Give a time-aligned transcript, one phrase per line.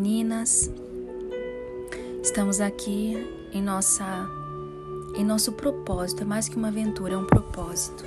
[0.00, 0.70] meninas.
[2.22, 3.14] Estamos aqui
[3.52, 4.26] em nossa
[5.14, 8.04] em nosso propósito, é mais que uma aventura, é um propósito.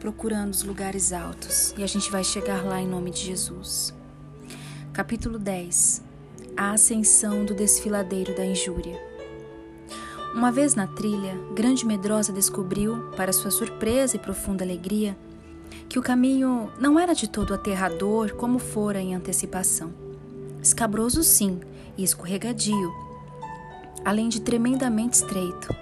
[0.00, 3.92] Procurando os lugares altos, e a gente vai chegar lá em nome de Jesus.
[4.94, 6.02] Capítulo 10.
[6.56, 8.98] A ascensão do desfiladeiro da injúria.
[10.34, 15.18] Uma vez na trilha, Grande Medrosa descobriu, para sua surpresa e profunda alegria,
[15.88, 20.05] que o caminho não era de todo aterrador como fora em antecipação.
[20.66, 21.60] Escabroso, sim,
[21.96, 22.92] e escorregadio,
[24.04, 25.72] além de tremendamente estreito.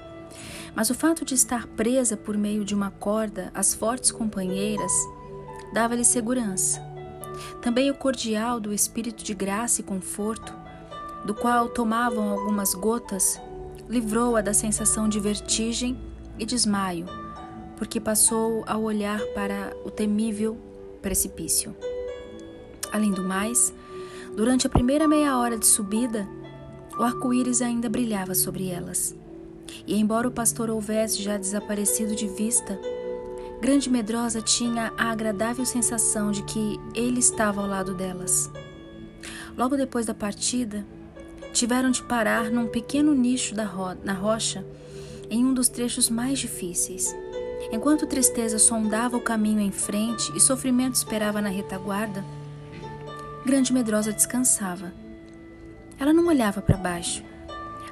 [0.75, 4.93] Mas o fato de estar presa por meio de uma corda às fortes companheiras
[5.73, 6.83] dava-lhe segurança.
[7.63, 10.55] Também o cordial do espírito de graça e conforto,
[11.25, 13.41] do qual tomavam algumas gotas,
[13.89, 15.99] livrou-a da sensação de vertigem
[16.39, 17.07] e desmaio
[17.77, 20.57] porque passou a olhar para o temível
[21.03, 21.75] precipício.
[22.93, 23.73] Além do mais,
[24.37, 26.29] durante a primeira meia hora de subida,
[26.99, 29.15] o arco-íris ainda brilhava sobre elas.
[29.87, 32.79] E embora o pastor houvesse já desaparecido de vista,
[33.61, 38.51] Grande Medrosa tinha a agradável sensação de que ele estava ao lado delas.
[39.57, 40.85] Logo depois da partida,
[41.53, 44.67] tiveram de parar num pequeno nicho ro na rocha
[45.31, 47.17] em um dos trechos mais difíceis.
[47.73, 52.23] Enquanto tristeza sondava o caminho em frente e sofrimento esperava na retaguarda,
[53.45, 54.93] Grande Medrosa descansava.
[55.99, 57.23] Ela não olhava para baixo,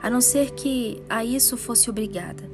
[0.02, 2.50] a não ser que a isso fosse obrigada.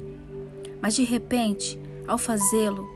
[0.81, 2.89] Mas de repente, ao fazê-lo,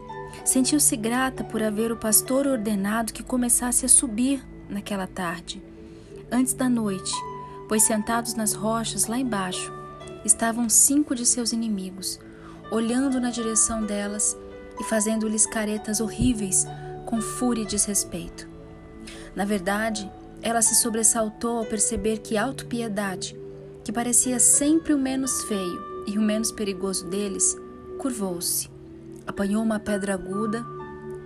[0.44, 5.64] sentiu-se grata por haver o pastor ordenado que começasse a subir naquela tarde,
[6.32, 7.14] antes da noite,
[7.70, 9.72] pois sentados nas rochas lá embaixo
[10.26, 12.20] estavam cinco de seus inimigos
[12.70, 14.38] olhando na direção delas
[14.80, 16.66] e fazendo-lhes caretas horríveis
[17.06, 18.53] com fúria e desrespeito.
[19.36, 20.10] Na verdade,
[20.42, 23.38] ela se sobressaltou ao perceber que autopiedade,
[23.84, 27.56] que parecia sempre o menos feio e o menos perigoso deles,
[27.98, 28.70] curvou-se,
[29.26, 30.66] apanhou uma pedra aguda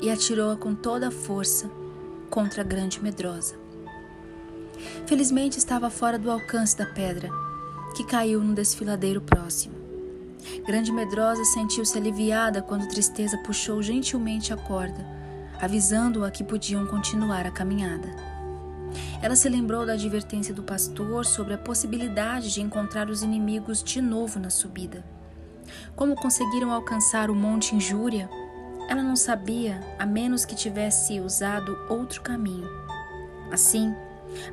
[0.01, 1.69] e atirou-a com toda a força
[2.29, 3.56] contra a grande medrosa.
[5.06, 7.29] Felizmente estava fora do alcance da pedra,
[7.95, 9.75] que caiu no desfiladeiro próximo.
[10.66, 15.16] Grande Medrosa sentiu-se aliviada quando Tristeza puxou gentilmente a corda,
[15.62, 18.07] avisando-a que podiam continuar a caminhada.
[19.22, 24.01] Ela se lembrou da advertência do pastor sobre a possibilidade de encontrar os inimigos de
[24.01, 25.03] novo na subida.
[25.95, 28.29] Como conseguiram alcançar o Monte Injúria,
[28.88, 32.69] ela não sabia, a menos que tivesse usado outro caminho.
[33.51, 33.94] Assim,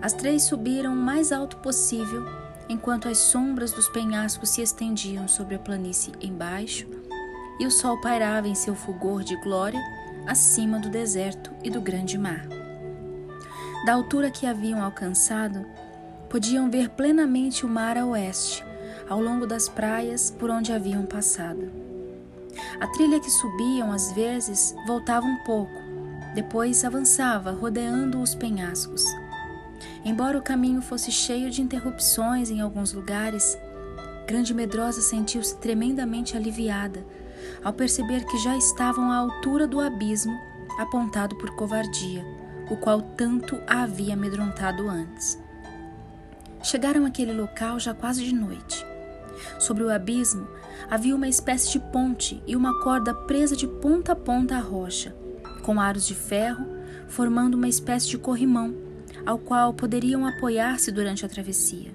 [0.00, 2.25] as três subiram o mais alto possível
[2.69, 6.86] enquanto as sombras dos penhascos se estendiam sobre a planície embaixo
[7.60, 9.81] e o sol pairava em seu fulgor de glória
[10.26, 12.46] acima do deserto e do grande mar.
[13.84, 15.66] Da altura que haviam alcançado,
[16.28, 18.64] podiam ver plenamente o mar a oeste,
[19.08, 21.70] ao longo das praias por onde haviam passado.
[22.80, 25.82] A trilha que subiam às vezes voltava um pouco,
[26.34, 29.04] depois avançava, rodeando os penhascos.
[30.04, 33.56] Embora o caminho fosse cheio de interrupções em alguns lugares,
[34.26, 37.04] Grande Medrosa sentiu-se tremendamente aliviada
[37.62, 40.38] ao perceber que já estavam à altura do abismo
[40.78, 42.25] apontado por covardia,
[42.71, 45.38] o qual tanto a havia amedrontado antes.
[46.62, 48.84] Chegaram àquele local já quase de noite.
[49.59, 50.47] Sobre o abismo
[50.91, 55.15] havia uma espécie de ponte e uma corda presa de ponta a ponta à rocha,
[55.62, 56.66] com aros de ferro,
[57.09, 58.75] formando uma espécie de corrimão
[59.25, 61.93] ao qual poderiam apoiar-se durante a travessia.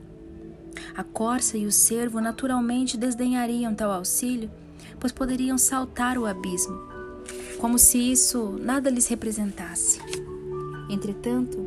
[0.96, 4.50] A corça e o cervo naturalmente desdenhariam tal auxílio,
[5.00, 6.78] pois poderiam saltar o abismo,
[7.60, 10.00] como se isso nada lhes representasse.
[10.90, 11.58] Entretanto,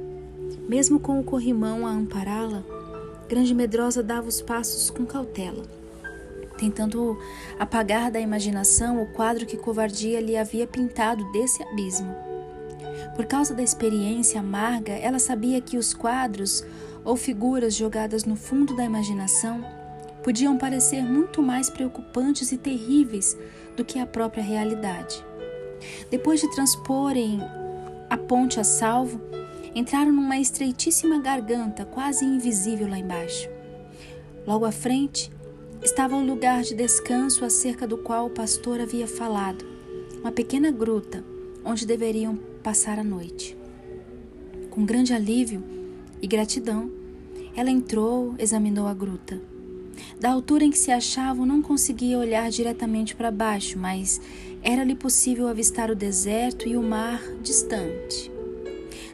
[0.69, 2.65] mesmo com o corrimão a ampará-la,
[3.29, 5.65] Grande Medrosa dava os passos com cautela,
[6.59, 7.19] tentando
[7.59, 12.15] apagar da imaginação o quadro que covardia lhe havia pintado desse abismo.
[13.17, 16.65] Por causa da experiência amarga, ela sabia que os quadros
[17.05, 19.65] ou figuras jogadas no fundo da imaginação
[20.23, 23.37] podiam parecer muito mais preocupantes e terríveis
[23.77, 25.25] do que a própria realidade.
[26.11, 27.41] Depois de transporem
[28.09, 29.21] a ponte a salvo,
[29.75, 33.49] entraram numa estreitíssima garganta quase invisível lá embaixo.
[34.47, 35.31] Logo à frente
[35.83, 39.65] estava o lugar de descanso acerca do qual o pastor havia falado,
[40.21, 41.25] uma pequena gruta
[41.65, 43.57] onde deveriam passar a noite.
[44.71, 45.63] Com grande alívio
[46.21, 46.91] e gratidão,
[47.57, 49.52] ela entrou, examinou a gruta.
[50.21, 54.21] Da altura em que se achavam, não conseguia olhar diretamente para baixo, mas
[54.63, 58.31] era-lhe possível avistar o deserto e o mar distante.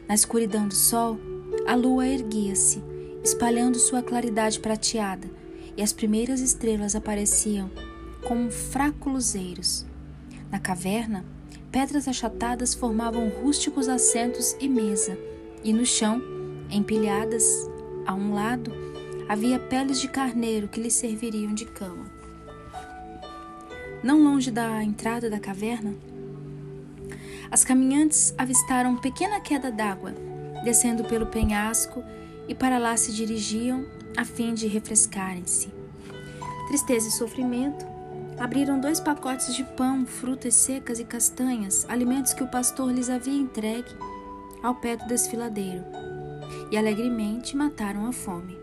[0.07, 1.19] Na escuridão do sol,
[1.67, 2.83] a lua erguia-se,
[3.23, 5.29] espalhando sua claridade prateada,
[5.75, 7.69] e as primeiras estrelas apareciam
[8.27, 9.85] como fracos luzeiros.
[10.51, 11.25] Na caverna,
[11.71, 15.17] pedras achatadas formavam rústicos assentos e mesa,
[15.63, 16.21] e no chão,
[16.69, 17.69] empilhadas
[18.05, 18.71] a um lado,
[19.29, 22.05] havia peles de carneiro que lhe serviriam de cama.
[24.03, 25.93] Não longe da entrada da caverna,
[27.51, 30.13] as caminhantes avistaram pequena queda d'água,
[30.63, 32.03] descendo pelo penhasco
[32.47, 33.85] e para lá se dirigiam
[34.15, 35.69] a fim de refrescarem-se.
[36.67, 37.85] Tristeza e sofrimento
[38.39, 43.33] abriram dois pacotes de pão, frutas secas e castanhas, alimentos que o pastor lhes havia
[43.33, 43.91] entregue
[44.61, 45.83] ao pé do desfiladeiro,
[46.71, 48.58] e alegremente mataram a fome.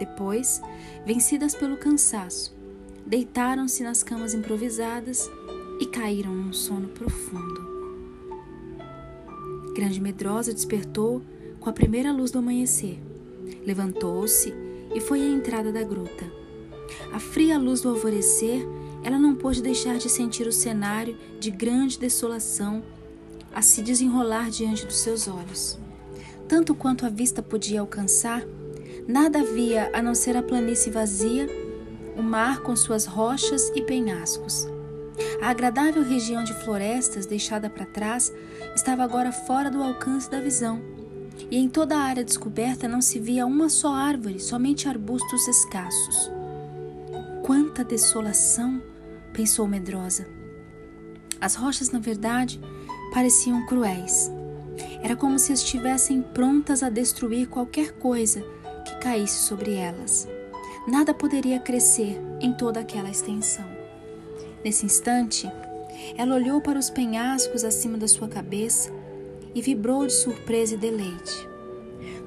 [0.00, 0.62] Depois,
[1.04, 2.56] vencidas pelo cansaço,
[3.04, 5.30] deitaram-se nas camas improvisadas
[5.78, 7.68] e caíram num sono profundo.
[9.74, 11.20] Grande Medrosa despertou
[11.60, 12.98] com a primeira luz do amanhecer.
[13.66, 14.54] Levantou-se
[14.94, 16.24] e foi à entrada da gruta.
[17.12, 18.66] A fria luz do alvorecer,
[19.04, 22.82] ela não pôde deixar de sentir o cenário de grande desolação
[23.52, 25.78] a se desenrolar diante dos seus olhos.
[26.48, 28.44] Tanto quanto a vista podia alcançar,
[29.10, 31.48] nada havia a não ser a planície vazia,
[32.16, 34.68] o mar com suas rochas e penhascos.
[35.42, 38.32] A agradável região de florestas deixada para trás
[38.74, 40.80] estava agora fora do alcance da visão,
[41.50, 46.30] e em toda a área descoberta não se via uma só árvore, somente arbustos escassos.
[47.42, 48.80] Quanta desolação!
[49.32, 50.26] pensou medrosa.
[51.40, 52.60] As rochas, na verdade,
[53.12, 54.30] pareciam cruéis.
[55.02, 58.44] Era como se estivessem prontas a destruir qualquer coisa
[58.90, 60.28] que caísse sobre elas.
[60.86, 63.64] Nada poderia crescer em toda aquela extensão.
[64.64, 65.50] Nesse instante,
[66.16, 68.90] ela olhou para os penhascos acima da sua cabeça
[69.54, 71.48] e vibrou de surpresa e deleite.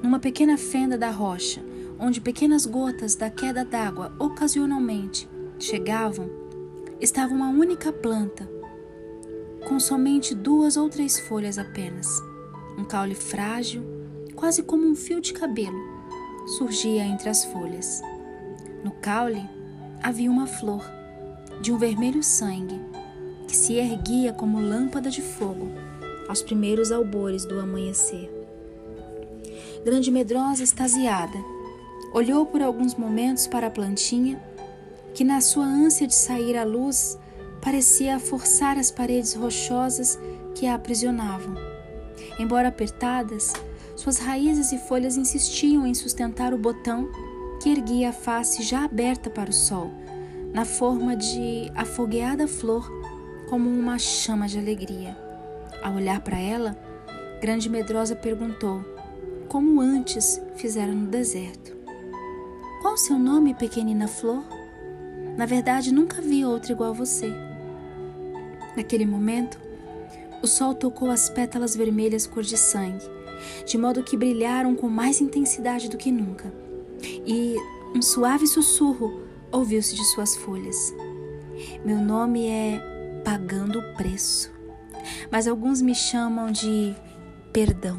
[0.02, 1.62] Numa pequena fenda da rocha,
[1.98, 5.28] onde pequenas gotas da queda d'água ocasionalmente
[5.58, 6.28] chegavam,
[7.00, 8.48] estava uma única planta,
[9.66, 12.06] com somente duas ou três folhas apenas.
[12.76, 13.82] Um caule frágil,
[14.34, 15.93] quase como um fio de cabelo,
[16.46, 18.02] surgia entre as folhas.
[18.82, 19.48] No caule
[20.02, 20.84] havia uma flor
[21.60, 22.80] de um vermelho sangue
[23.48, 25.68] que se erguia como lâmpada de fogo
[26.28, 28.30] aos primeiros albores do amanhecer.
[29.84, 31.38] Grande medrosa, extasiada,
[32.12, 34.42] olhou por alguns momentos para a plantinha
[35.14, 37.18] que, na sua ânsia de sair à luz,
[37.62, 40.18] parecia forçar as paredes rochosas
[40.54, 41.54] que a aprisionavam.
[42.38, 43.52] Embora apertadas,
[43.96, 47.08] suas raízes e folhas insistiam em sustentar o botão
[47.62, 49.90] que erguia a face já aberta para o sol
[50.54, 52.88] na forma de afogueada flor,
[53.48, 55.18] como uma chama de alegria.
[55.82, 56.78] Ao olhar para ela,
[57.40, 58.84] Grande Medrosa perguntou,
[59.48, 61.76] como antes fizera no deserto:
[62.80, 64.44] Qual seu nome, pequenina flor?
[65.36, 67.34] Na verdade, nunca vi outra igual a você.
[68.76, 69.58] Naquele momento,
[70.40, 73.04] o sol tocou as pétalas vermelhas cor de sangue,
[73.66, 76.52] de modo que brilharam com mais intensidade do que nunca.
[77.26, 77.56] E
[77.94, 80.92] um suave sussurro ouviu-se de suas folhas.
[81.84, 82.80] Meu nome é
[83.24, 84.52] Pagando o Preço,
[85.30, 86.94] mas alguns me chamam de
[87.52, 87.98] Perdão.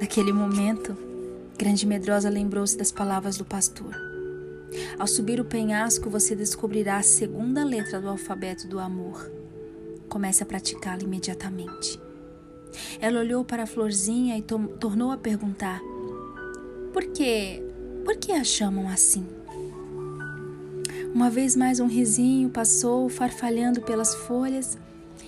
[0.00, 0.96] Naquele momento,
[1.58, 3.94] Grande Medrosa lembrou-se das palavras do pastor.
[4.98, 9.30] Ao subir o penhasco, você descobrirá a segunda letra do alfabeto do amor.
[10.16, 12.00] Comece a praticá-la imediatamente.
[13.02, 15.78] Ela olhou para a florzinha e tornou a perguntar:
[16.90, 17.62] Por que
[18.02, 19.26] por que a chamam assim?
[21.12, 24.78] Uma vez mais um risinho passou farfalhando pelas folhas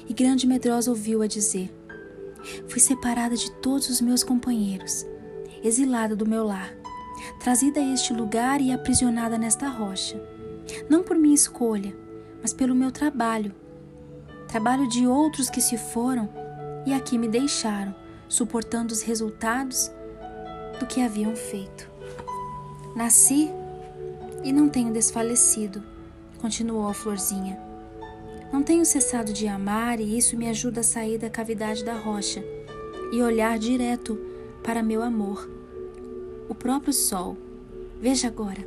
[0.09, 1.71] e Grande Medrosa ouviu-a dizer:
[2.67, 5.05] Fui separada de todos os meus companheiros,
[5.63, 6.75] exilada do meu lar,
[7.41, 10.19] trazida a este lugar e aprisionada nesta rocha.
[10.89, 11.95] Não por minha escolha,
[12.41, 13.55] mas pelo meu trabalho.
[14.49, 16.29] Trabalho de outros que se foram
[16.87, 17.95] e aqui me deixaram,
[18.29, 19.93] suportando os resultados
[20.81, 21.89] do que haviam feito.
[22.97, 23.51] Nasci
[24.43, 25.83] e não tenho desfalecido,
[26.41, 27.59] continuou a florzinha.
[28.51, 32.43] Não tenho cessado de amar e isso me ajuda a sair da cavidade da rocha
[33.13, 34.19] e olhar direto
[34.63, 35.49] para meu amor,
[36.49, 37.37] o próprio sol.
[38.01, 38.67] Veja agora.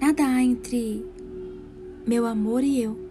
[0.00, 1.04] Nada há entre
[2.06, 3.03] meu amor e eu,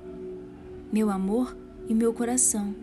[0.94, 1.58] meu amor
[1.90, 2.76] e meu coração.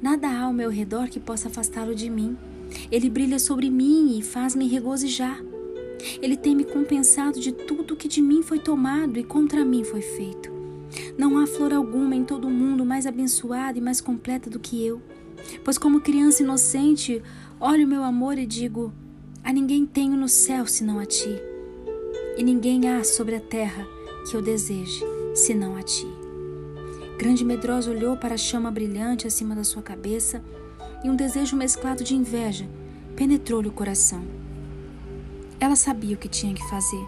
[0.00, 2.34] Nada há ao meu redor que possa afastá-lo de mim.
[2.90, 5.44] Ele brilha sobre mim e faz-me regozijar.
[6.22, 10.00] Ele tem me compensado de tudo que de mim foi tomado e contra mim foi
[10.00, 10.50] feito.
[11.18, 14.82] Não há flor alguma em todo o mundo mais abençoada e mais completa do que
[14.82, 15.02] eu.
[15.62, 17.22] Pois, como criança inocente,
[17.60, 18.94] olho meu amor e digo:
[19.44, 21.38] A ninguém tenho no céu senão a ti,
[22.38, 23.86] e ninguém há sobre a terra
[24.30, 26.25] que eu deseje senão a ti.
[27.18, 30.42] Grande medrosa olhou para a chama brilhante acima da sua cabeça
[31.02, 32.68] e um desejo mesclado de inveja
[33.16, 34.22] penetrou-lhe o coração.
[35.58, 37.06] Ela sabia o que tinha que fazer.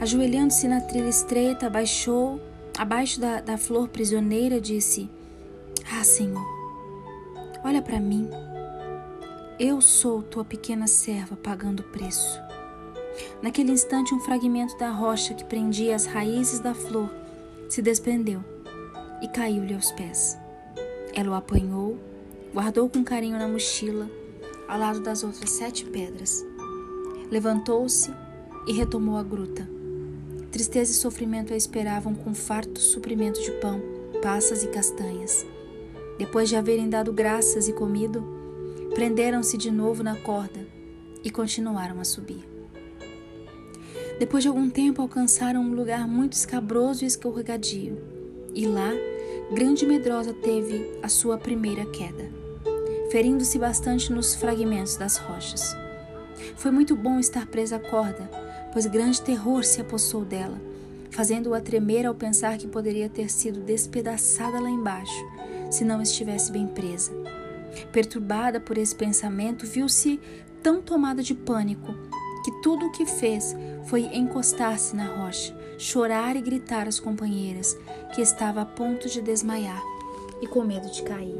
[0.00, 2.40] Ajoelhando-se na trilha estreita, abaixou,
[2.78, 5.10] abaixo da, da flor prisioneira, disse:
[5.92, 6.42] Ah, Senhor,
[7.62, 8.26] olha para mim.
[9.58, 12.40] Eu sou tua pequena serva pagando o preço.
[13.42, 17.10] Naquele instante, um fragmento da rocha que prendia as raízes da flor
[17.68, 18.53] se desprendeu
[19.22, 20.38] e caiu-lhe aos pés.
[21.14, 21.98] Ela o apanhou,
[22.52, 24.10] guardou com carinho na mochila,
[24.68, 26.44] ao lado das outras sete pedras.
[27.30, 28.12] Levantou-se
[28.66, 29.68] e retomou a gruta.
[30.50, 33.80] Tristeza e sofrimento a esperavam com farto suprimento de pão,
[34.22, 35.44] passas e castanhas.
[36.18, 38.24] Depois de haverem dado graças e comido,
[38.94, 40.66] prenderam-se de novo na corda
[41.24, 42.48] e continuaram a subir.
[44.18, 48.00] Depois de algum tempo, alcançaram um lugar muito escabroso e escorregadio,
[48.54, 48.92] e lá,
[49.52, 52.30] grande medrosa teve a sua primeira queda,
[53.10, 55.76] ferindo-se bastante nos fragmentos das rochas.
[56.56, 58.30] Foi muito bom estar presa à corda,
[58.72, 60.60] pois grande terror se apossou dela,
[61.10, 65.24] fazendo-a tremer ao pensar que poderia ter sido despedaçada lá embaixo,
[65.70, 67.12] se não estivesse bem presa.
[67.92, 70.20] Perturbada por esse pensamento, viu-se
[70.62, 71.94] tão tomada de pânico
[72.44, 77.76] que tudo o que fez foi encostar-se na rocha, chorar e gritar às companheiras,
[78.14, 79.82] que estava a ponto de desmaiar
[80.40, 81.36] e com medo de cair.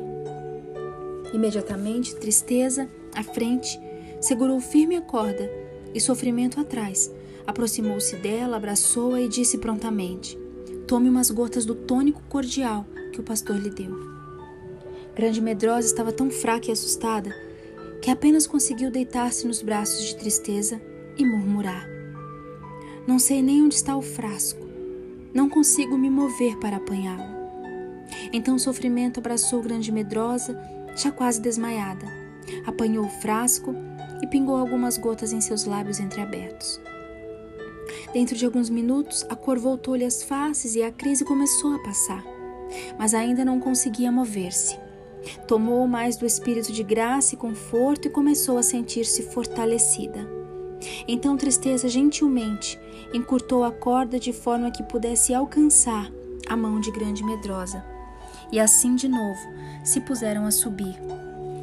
[1.33, 3.79] Imediatamente, tristeza à frente,
[4.21, 5.51] segurou firme a corda
[5.95, 7.11] e sofrimento atrás.
[7.47, 10.39] Aproximou-se dela, abraçou-a e disse prontamente:
[10.87, 14.15] Tome umas gotas do tônico cordial que o pastor lhe deu.
[15.15, 17.35] Grande medrosa estava tão fraca e assustada
[18.01, 20.81] que apenas conseguiu deitar-se nos braços de tristeza
[21.17, 21.94] e murmurar:
[23.07, 24.65] Não sei nem onde está o frasco,
[25.35, 27.35] não consigo me mover para apanhá-lo.
[28.33, 30.59] Então o sofrimento abraçou grande medrosa,
[30.97, 32.07] já quase desmaiada.
[32.65, 33.75] Apanhou o frasco
[34.23, 36.81] e pingou algumas gotas em seus lábios entreabertos.
[38.13, 42.25] Dentro de alguns minutos, a cor voltou-lhe às faces e a crise começou a passar,
[42.99, 44.79] mas ainda não conseguia mover-se.
[45.47, 50.44] Tomou mais do espírito de graça e conforto e começou a sentir-se fortalecida.
[51.07, 52.79] Então Tristeza gentilmente
[53.13, 56.11] encurtou a corda de forma que pudesse alcançar
[56.49, 57.85] a mão de Grande Medrosa.
[58.51, 59.41] E assim de novo
[59.83, 60.97] se puseram a subir.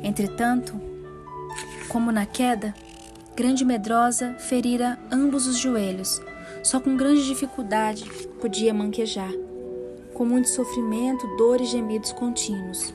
[0.03, 0.79] Entretanto,
[1.87, 2.73] como na queda,
[3.35, 6.21] Grande Medrosa ferira ambos os joelhos.
[6.63, 8.03] Só com grande dificuldade
[8.39, 9.31] podia manquejar,
[10.13, 12.93] com muito sofrimento, dor e gemidos contínuos.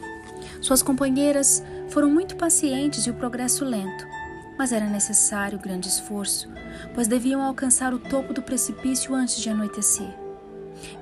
[0.61, 4.16] Suas companheiras foram muito pacientes e o progresso lento
[4.59, 6.49] mas era necessário grande esforço,
[6.95, 10.15] pois deviam alcançar o topo do precipício antes de anoitecer,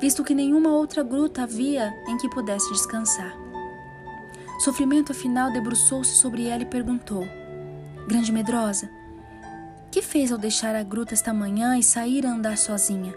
[0.00, 3.36] visto que nenhuma outra gruta havia em que pudesse descansar.
[4.58, 7.28] Sofrimento afinal debruçou-se sobre ela e perguntou:
[8.06, 8.88] Grande medrosa,
[9.90, 13.14] que fez ao deixar a gruta esta manhã e sair a andar sozinha?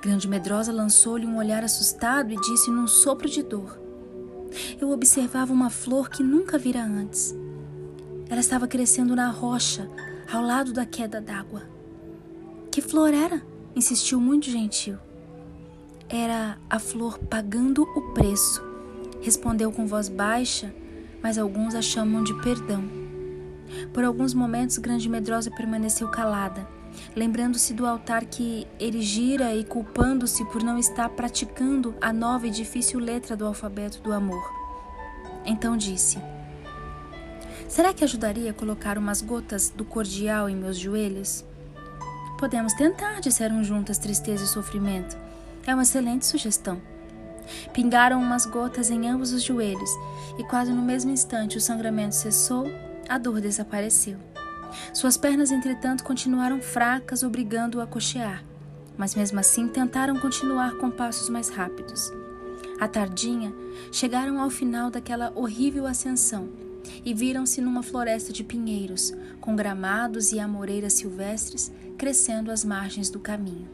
[0.00, 3.78] Grande medrosa lançou-lhe um olhar assustado e disse num sopro de dor:
[4.80, 7.34] Eu observava uma flor que nunca vira antes.
[8.28, 9.88] Ela estava crescendo na rocha,
[10.32, 11.62] ao lado da queda d'água.
[12.70, 13.40] Que flor era?
[13.74, 14.96] insistiu muito gentil.
[16.08, 18.62] Era a flor pagando o preço,
[19.20, 20.74] respondeu com voz baixa,
[21.22, 22.84] mas alguns a chamam de perdão.
[23.92, 26.66] Por alguns momentos, Grande Medrosa permaneceu calada,
[27.14, 32.98] lembrando-se do altar que erigira e culpando-se por não estar praticando a nova e difícil
[32.98, 34.52] letra do alfabeto do amor.
[35.44, 36.18] Então disse:
[37.68, 41.44] Será que ajudaria colocar umas gotas do cordial em meus joelhos?
[42.38, 45.16] Podemos tentar, disseram juntas tristeza e sofrimento.
[45.66, 46.80] É uma excelente sugestão.
[47.72, 49.90] Pingaram umas gotas em ambos os joelhos
[50.38, 52.70] e quase no mesmo instante o sangramento cessou,
[53.08, 54.16] a dor desapareceu.
[54.92, 58.44] Suas pernas, entretanto, continuaram fracas, obrigando-o a cochear,
[58.96, 62.12] mas mesmo assim tentaram continuar com passos mais rápidos.
[62.78, 63.52] À tardinha,
[63.90, 66.65] chegaram ao final daquela horrível ascensão
[67.04, 73.18] e viram-se numa floresta de pinheiros, com gramados e amoreiras silvestres crescendo às margens do
[73.18, 73.68] caminho.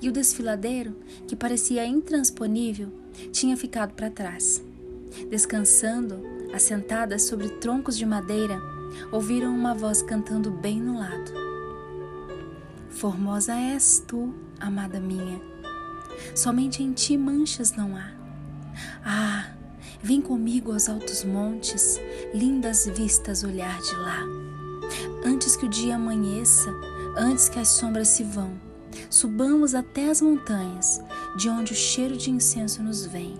[0.00, 2.88] E o desfiladeiro, que parecia intransponível,
[3.32, 4.62] tinha ficado para trás.
[5.30, 8.60] Descansando, assentadas sobre troncos de madeira,
[9.12, 11.32] ouviram uma voz cantando bem no lado.
[12.90, 15.40] Formosa és tu, amada minha.
[16.34, 18.10] Somente em ti manchas não há.
[19.04, 19.52] Ah,
[20.00, 22.00] Vem comigo aos altos montes,
[22.32, 24.22] lindas vistas olhar de lá.
[25.24, 26.72] Antes que o dia amanheça,
[27.16, 28.52] antes que as sombras se vão,
[29.10, 31.02] subamos até as montanhas,
[31.36, 33.34] de onde o cheiro de incenso nos vem.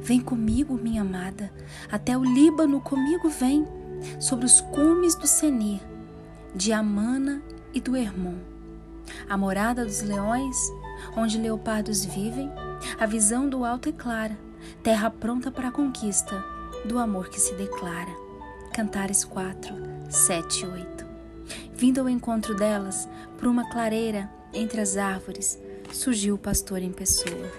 [0.00, 1.52] Vem comigo, minha amada,
[1.90, 3.66] até o Líbano comigo vem,
[4.20, 5.80] sobre os cumes do Senir,
[6.54, 7.42] de Amana
[7.74, 8.36] e do Hermon.
[9.28, 10.56] A morada dos leões,
[11.16, 12.50] onde leopardos vivem,
[13.00, 14.38] a visão do alto é clara,
[14.82, 16.44] terra pronta para a conquista
[16.84, 18.10] do amor que se declara.
[18.72, 19.74] Cantares 4,
[20.08, 21.06] 7 e 8.
[21.74, 25.58] Vindo ao encontro delas, por uma clareira entre as árvores,
[25.92, 27.50] surgiu o pastor em pessoa.